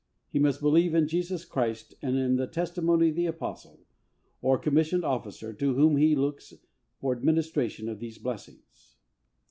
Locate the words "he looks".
5.97-6.53